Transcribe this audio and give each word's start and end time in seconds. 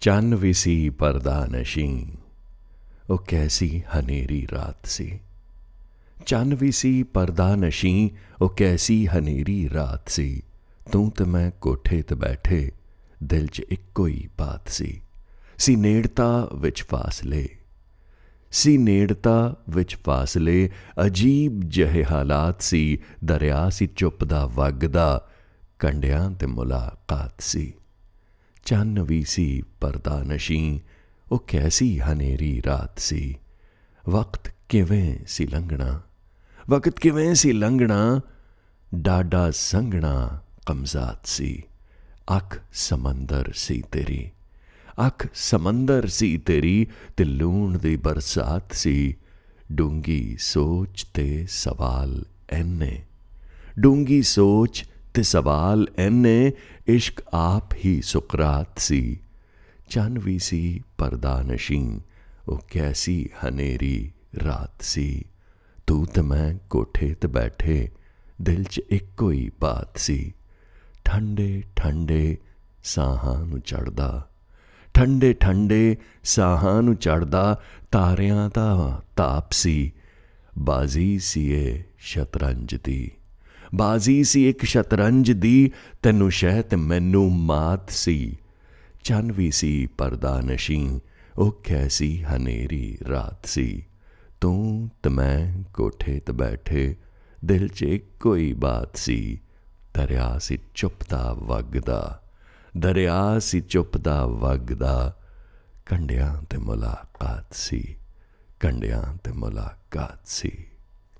ਚੰਨ 0.00 0.34
ਵੀ 0.34 0.52
ਸੀ 0.52 0.90
ਪਰਦਾ 0.90 1.46
ਨਸ਼ੀਂ 1.46 2.06
ਉਹ 3.10 3.18
ਕੈਸੀ 3.28 3.82
ਹਨੇਰੀ 3.96 4.48
ਰਾਤ 4.52 4.86
ਸੀ। 4.86 5.20
ਚੰਨ 6.26 6.54
ਵੀ 6.54 6.70
ਸੀ 6.70 7.02
ਪਰਦਾ 7.02 7.56
ਨਸ਼ੀਂ 7.56 8.10
ਉਹ 8.42 8.48
ਕੈਸੀ 8.48 9.06
ਹਨੇਰੀ 9.06 9.70
ਰਾਤ 9.74 10.08
ਸੀ। 10.08 10.42
ਤੂੰ 10.92 11.10
ਤੇ 11.10 11.24
ਮੈਂ 11.24 11.50
ਕੋਠੇ 11.50 12.02
ਤੇ 12.02 12.14
ਬੈਠੇ, 12.14 12.72
ਦਿਲ 13.22 13.46
'ਚ 13.46 13.60
ਇੱਕੋ 13.60 14.06
ਹੀ 14.06 14.28
ਬਾਤ 14.38 14.68
ਸੀ। 14.68 15.00
ਸੀ 15.58 15.76
ਨੇੜਤਾ 15.76 16.48
ਵਿੱਚ 16.54 16.82
ਫਾਸਲੇ। 16.82 17.48
ਸੀ 18.52 18.78
ਨੇੜਤਾ 18.78 19.56
ਵਿੱਚ 19.68 19.96
ਫਾਸਲੇ, 19.96 20.70
ਅਜੀਬ 21.06 21.60
ਜਿਹੇ 21.64 22.04
ਹਾਲਾਤ 22.04 22.62
ਸੀ। 22.62 22.98
ਦਰਿਆ 23.24 23.68
ਸੀ 23.70 23.86
ਚੁੱਪ 23.86 24.24
ਦਾ 24.24 24.46
ਵਗਦਾ, 24.46 25.28
ਕੰਡਿਆਂ 25.78 26.30
ਤੇ 26.30 26.46
ਮੁਲਾਕਾਤ 26.46 27.40
ਸੀ। 27.40 27.72
ਚੰਨ 28.64 29.02
ਵੀ 29.02 29.24
ਸੀ 29.24 29.62
ਪਰਦਾ 29.80 30.22
ਨਸ਼ੀ, 30.22 30.80
ਉਹ 31.32 31.44
ਕੈਸੀ 31.46 32.00
ਹਨੇਰੀ 32.00 32.62
ਰਾਤ 32.66 32.98
ਸੀ। 32.98 33.38
ਵਕਤ 34.08 34.52
ਕਿਵੇਂ 34.68 35.18
ਸੀ 35.26 35.46
ਲੰਘਣਾ? 35.46 36.02
ਵਕਤ 36.70 37.00
ਕਿਵੇਂ 37.00 37.34
ਸੀ 37.34 37.52
ਲੰਘਣਾ? 37.52 38.20
ਡਾਡਾ 38.94 39.50
ਸੰਘਣਾ 39.50 40.40
ਕਮਜ਼ਾਤ 40.66 41.26
ਸੀ। 41.26 41.62
ਅੱਖ 42.36 42.60
ਸਮੁੰਦਰ 42.72 43.52
ਸੀ 43.54 43.82
ਤੇਰੀ। 43.92 44.30
ਅੱਖ 45.06 45.26
ਸਮੁੰਦਰ 45.34 46.06
ਸੀ 46.06 46.38
ਤੇਰੀ 46.38 46.86
ਤੇ 47.16 47.24
ਲੂਣ 47.24 47.78
ਦੀ 47.78 47.96
ਬਰਸਾਤ 47.96 48.72
ਸੀ। 48.72 49.16
ਡੂੰਗੀ 49.72 50.36
ਸੋਚ 50.40 51.06
ਤੇ 51.14 51.46
ਸਵਾਲ 51.50 52.24
ਐਨੇ। 52.50 53.04
ਡੂੰਗੀ 53.78 54.22
ਸੋਚ 54.22 54.84
ਤੇ 55.14 55.22
ਸਵਾਲ 55.22 55.86
ਐਨੇ, 55.98 56.52
ਇਸ਼ਕ 56.86 57.22
ਆਪ 57.32 57.74
ਹੀ 57.84 58.02
ਸੁਕਰਾਤ 58.02 58.78
ਸੀ। 58.78 59.20
ਚੰਨ 59.90 60.18
ਵੀ 60.18 60.38
ਸੀ 60.38 60.82
ਪਰਦਾ 60.98 61.42
ਨਸ਼ੀਂ 61.42 62.00
ਉਹ 62.48 62.60
ਕੈਸੀ 62.70 63.28
ਹਨੇਰੀ 63.44 64.12
ਰਾਤ 64.44 64.82
ਸੀ। 64.82 65.24
ਤੂੰ 65.86 66.06
ਤੇ 66.06 66.22
ਮੈਂ 66.22 66.68
ਕੋਠੇ 66.70 67.14
ਤੇ 67.14 67.28
ਬੈਠੇ, 67.28 67.90
ਦਿਲ 68.42 68.64
'ਚ 68.64 68.78
ਇੱਕੋ 68.90 69.30
ਹੀ 69.30 69.50
ਬਾਤ 69.60 69.98
ਸੀ। 69.98 70.34
ਠੰਡੇ 71.04 71.62
ਠੰਡੇ 71.76 72.36
ਸਾਹਾਂ 72.84 73.46
ਨੂੰ 73.46 73.60
ਚੜਦਾ 73.60 74.30
ਠੰਡੇ 74.94 75.32
ਠੰਡੇ 75.32 75.96
ਸਾਹਾਂ 76.24 76.82
ਨੂੰ 76.82 76.96
ਚੜਦਾ 76.96 77.60
ਤਾਰਿਆਂ 77.90 78.50
ਦਾ 78.54 79.02
ਤਾਪ 79.16 79.52
ਸੀ। 79.52 79.92
ਬਾਜ਼ੀ 80.58 81.18
ਸੀ 81.18 81.52
ਇਹ 81.52 81.82
ਸ਼ਤਰੰਜ 81.98 82.74
ਦੀ। 82.84 83.10
ਬਾਜ਼ੀ 83.74 84.24
ਸੀ 84.24 84.48
ਇੱਕ 84.48 84.64
ਸ਼ਤਰੰਜ 84.64 85.32
ਦੀ, 85.32 85.72
ਤੈਨੂੰ 86.02 86.30
ਸ਼ਹਿ 86.30 86.62
ਤੇ 86.62 86.76
ਮੈਨੂੰ 86.76 87.32
ਮਾਤ 87.36 87.90
ਸੀ। 87.90 88.36
ਚੰਨ 89.04 89.32
ਵੀ 89.32 89.50
ਸੀ 89.50 89.86
ਪਰਦਾ 89.86 90.40
ਨਸ਼ੀਂ 90.40 91.00
ਉਹ 91.38 91.60
ਕੈਸੀ 91.64 92.22
ਹਨੇਰੀ 92.22 92.98
ਰਾਤ 93.08 93.46
ਸੀ। 93.46 93.86
ਤੂੰ 94.40 94.90
ਤੇ 95.02 95.10
ਮੈਂ 95.10 95.62
ਕੋਠੇ 95.74 96.20
ਤੇ 96.20 96.32
ਬੈਠੇ, 96.32 96.96
ਦਿਲ 97.44 97.68
'ਚ 97.68 97.98
ਕੋਈ 98.20 98.52
ਬਾਤ 98.52 98.96
ਸੀ। 98.96 99.40
ਦਰਿਆ 99.94 100.38
ਸੀ 100.38 100.58
ਚੁੱਪ 100.74 100.94
ਦਾ 101.10 101.32
ਵਗਦਾ, 101.32 102.22
ਦਰਿਆ 102.76 103.38
ਸੀ 103.38 103.60
ਚੁੱਪ 103.60 103.96
ਦਾ 103.96 104.26
ਵਗਦਾ, 104.26 105.16
ਕੰਡਿਆਂ 105.86 106.42
ਤੇ 106.42 106.58
ਮੁਲਾਕਾਤ 106.58 107.54
ਸੀ, 107.54 107.96
ਕੰਡਿਆਂ 108.60 109.16
ਤੇ 109.24 109.32
ਮੁਲਾਕਾਤ 109.32 110.20
ਸੀ। 110.26 110.66